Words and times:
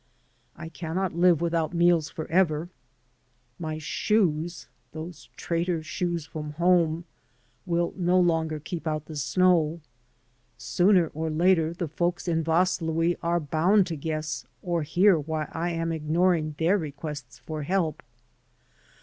I 0.55 0.67
cannot 0.67 1.13
live 1.15 1.41
without 1.41 1.75
meab 1.75 2.05
forever. 2.11 2.69
My 3.59 3.77
shoes— 3.77 4.67
^those 4.95 5.29
traitor 5.35 5.83
shoes 5.83 6.25
from 6.25 6.53
home— 6.53 7.05
will 7.67 7.93
no 7.95 8.19
longer 8.19 8.59
keep 8.59 8.87
out 8.87 9.05
the 9.05 9.15
snow. 9.15 9.79
Sooner 10.57 11.09
or 11.13 11.29
later 11.29 11.71
the 11.75 11.87
folks 11.87 12.27
in 12.27 12.43
Vaslui 12.43 13.15
are 13.21 13.39
bound 13.39 13.85
to 13.85 13.95
guess 13.95 14.47
or 14.63 14.81
hear 14.81 15.19
why 15.19 15.47
I 15.51 15.69
am 15.69 15.91
ignoring 15.91 16.55
their 16.57 16.79
requests 16.79 17.37
for 17.37 17.61
help. 17.61 18.01